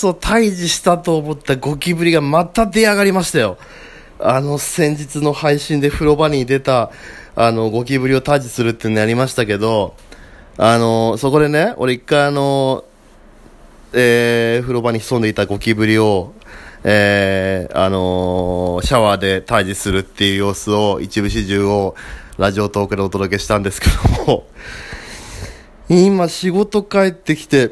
[0.00, 3.58] そ退治したと思ったゴキブリがまた出上がりましたよ。
[4.18, 6.90] あの、先日の配信で風呂場に出た、
[7.36, 9.94] あの、ゴキブリを退治するっていうのやりましたけど、
[10.56, 12.84] あの、そこでね、俺一回あの、
[13.92, 16.32] えー、風呂場に潜んでいたゴキブリを、
[16.82, 21.94] えー、あのー、シャワーで退治するっていう様子を、一部始終を、
[22.38, 23.88] ラジオトークでお届けしたんですけ
[24.18, 24.46] ども、
[25.90, 27.70] 今仕事帰ってきて、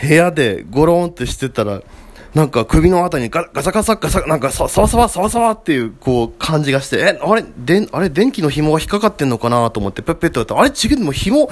[0.00, 1.82] 部屋でゴロンってしてたら、
[2.34, 11.48] なんか首のあたりにガガサガサガサ、なんかサワサワサワサワっていうこう感じがして、え、あれ、であれ電気の紐が引っかかってんのかなと思ってペッペッとやったら、あれ違う、でも紐、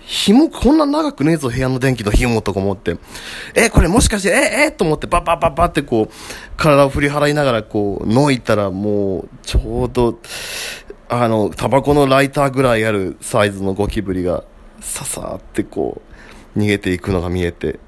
[0.00, 2.98] 紐こんな長くねえぞ、部屋の電気の紐とか思って。
[3.54, 6.14] え、これもしかして、え、え、と思ってパッパッパッパってこう、
[6.56, 10.18] 体を振り払いながらこう、のいたらもう、ちょうど、
[11.08, 14.44] あの、タバコのライターぐらいあるサイズのゴキブリが、
[14.80, 16.16] ささーってこう、
[16.56, 17.78] 逃げていくのが見えて、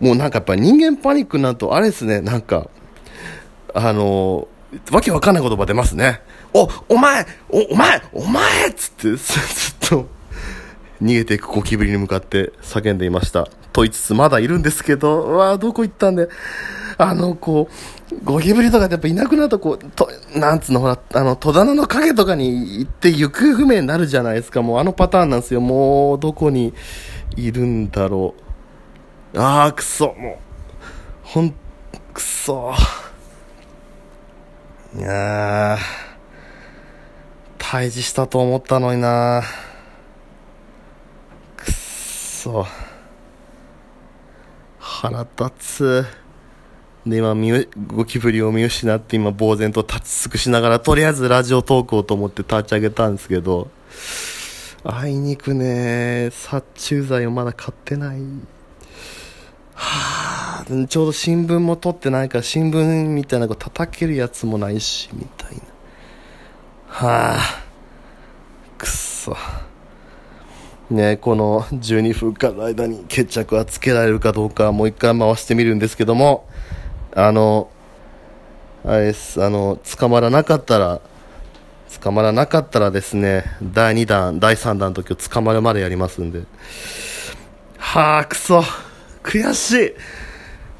[0.00, 2.68] もうなんかやっぱ人間パニックになると、あれですね、なんか、
[3.74, 4.48] あの
[4.90, 6.20] わけわかんない言葉出ますね。
[6.52, 10.08] お、お前お、お前お前つって、ずっと、
[11.02, 13.48] 逃げていくゴキブリに向かって叫んでいました。
[13.72, 16.28] と言いつつまだいるんですけど、うわどこ行ったんで、
[16.96, 17.68] あの、こ
[18.12, 24.62] う、ゴキブリとかってやっぱいなくなると、こう、と、なんつうの、ほら、あの、戸棚の影とかに行って行方不明になるじゃないですか。
[24.62, 25.60] もうあのパターンなんですよ。
[25.60, 26.72] もう、どこに
[27.36, 28.34] いるんだろ
[29.34, 29.38] う。
[29.38, 30.36] ああ、くそ、もう、
[31.22, 31.54] ほん、
[32.12, 32.72] くそ。
[34.96, 35.76] いや
[37.58, 39.42] 退治したと思ったのにな
[41.56, 42.64] くそ。
[44.78, 46.06] 腹立つ。
[47.04, 47.34] で、今、
[47.88, 53.68] ゴキブリを見失って、今、呆然と立ち尽くしながら、とりあえずラジオトークをと思って立ち上げたんですけど、
[54.86, 58.20] あいにくね、殺虫剤をまだ買ってない。
[59.72, 65.62] はあ、ちょうど新聞も取ってないから新聞みたいなこう叩けるやつもないし、みたいな。
[66.86, 67.38] はあ、
[68.76, 69.34] くっそ。
[70.90, 76.46] ねこの12分間の間に決着はつけられるかどうかもう一回回してみるんですけども、
[77.14, 77.70] あの、
[78.84, 81.00] あれです、あの、捕まらなかったら、
[82.00, 86.42] 捕まらなかったらですね、第2弾、第3弾の時を捕まるまでやりますんで。
[87.78, 88.64] はあ、くそ。
[89.24, 89.92] 悔しい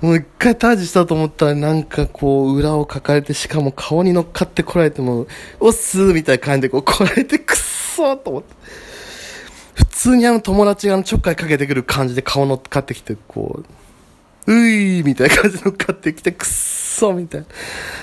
[0.05, 5.27] もう一回タージしたと思ったらなんかこう裏をかかれてしかも顔に乗っかってこられても
[5.61, 8.55] おっすーみたいな感じでこう来られてくっそーと思って
[9.75, 13.63] 普通にあの友達があのちょっかいかけてくる感じで顔乗っかってきてこ
[14.47, 17.47] うういーみたいな感じで乗っかってきてくっそみたいな。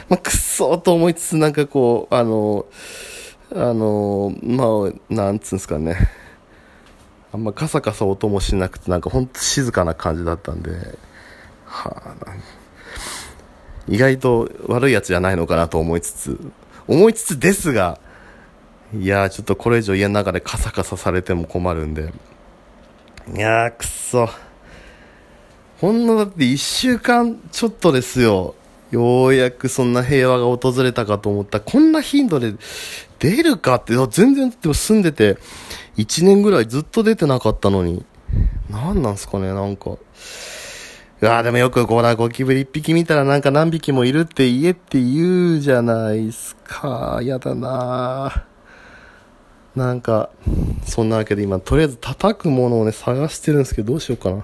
[0.09, 2.65] まあくっそーと思いつつなんかこうあの
[3.53, 5.97] あのまあなんつうんですかね。
[7.33, 10.71] あんまカサカサ音もしなくてなんかほんと静かな感じだったんで、
[11.65, 12.15] はあ、
[13.87, 16.39] 意外と悪いやつじゃないのかなと思いつつ、
[16.87, 17.99] 思いつつですが、
[18.93, 22.11] いやちょっとこれ以上家の中でカサカサされても困るんで、
[23.33, 24.27] いやーくっそ。
[25.79, 28.55] ほんのだって1週間ちょっとですよ。
[28.91, 32.53] ようやくそんな平和が訪れたかと思ったこんな頻度で
[33.19, 35.37] 出るかって、全然でも住んでて、
[35.97, 38.05] 1年ぐらいずっと出てなかったのに。
[38.69, 39.97] 何なんすかね、なんか。
[41.21, 47.19] うわでもよくこら、ゴキブリ1匹見たらなんか何匹もいるって言えって言うじゃないすか。
[47.21, 48.45] やだな
[49.75, 50.31] なんか、
[50.83, 54.37] そんなわけで今、とりあえず叩くものをね、探してるんですけど、どうしようかな。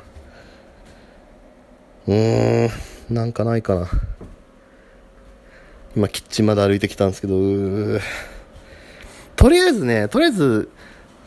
[2.08, 2.68] うー
[3.12, 3.90] ん、なんかないかな。
[5.97, 7.34] 今、キッチンまで歩いてきたんですけど、
[9.35, 10.69] とりあえずね、とりあえず、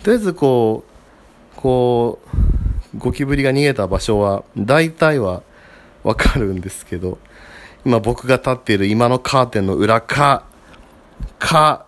[0.04, 0.84] とりあえずこ
[1.56, 2.20] う、こ
[2.94, 5.42] う、ゴキブリが逃げた場所は、大体は
[6.04, 7.18] わかるんですけど、
[7.84, 10.44] 今僕が立っている今のカーテンの裏か、
[11.40, 11.86] か、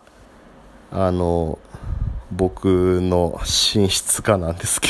[0.90, 1.60] あの、
[2.32, 3.38] 僕の
[3.74, 4.88] 寝室かなんですけ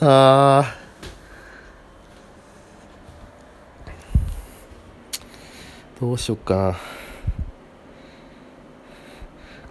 [0.00, 0.08] ど。
[0.10, 0.77] ああ。
[6.00, 6.76] どうしよっかな。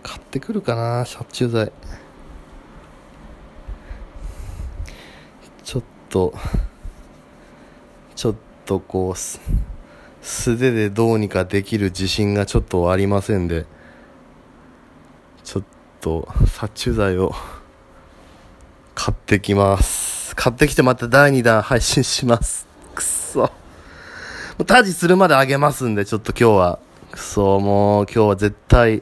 [0.03, 1.71] 買ってくるかな、殺虫剤。
[5.63, 6.33] ちょっと
[8.15, 8.35] ちょっ
[8.65, 9.17] とこう
[10.25, 13.65] 素手でどうにかできる自信がちょっとありませんで
[15.43, 15.63] ちょっ
[16.01, 17.33] と殺虫剤を
[18.95, 22.65] 買ってきます買ってきてまた第2弾配信します
[22.95, 23.51] くそ
[24.67, 26.79] タジするまであげますんでちょっと今日は
[27.11, 29.01] くそもう今日は絶対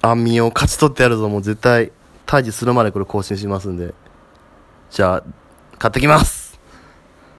[0.00, 1.92] 安眠を勝ち取ってやるぞもう絶対
[2.26, 3.94] 退治するまでこれ更新しますんで。
[4.90, 5.24] じゃあ
[5.78, 6.47] 買ってきます。